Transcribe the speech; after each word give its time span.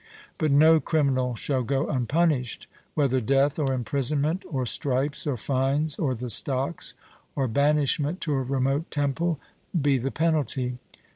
But 0.39 0.49
no 0.49 0.79
criminal 0.79 1.35
shall 1.35 1.61
go 1.61 1.87
unpunished: 1.87 2.65
whether 2.95 3.21
death, 3.21 3.59
or 3.59 3.71
imprisonment, 3.71 4.41
or 4.49 4.65
stripes, 4.65 5.27
or 5.27 5.37
fines, 5.37 5.99
or 5.99 6.15
the 6.15 6.31
stocks, 6.31 6.95
or 7.35 7.47
banishment 7.47 8.19
to 8.21 8.33
a 8.33 8.41
remote 8.41 8.89
temple, 8.89 9.39
be 9.79 9.99
the 9.99 10.09
penalty. 10.09 10.79